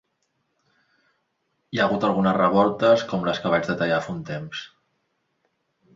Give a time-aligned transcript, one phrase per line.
[1.75, 4.65] Hi ha hagut algunes revoltes com la que vaig detallar fa un temps.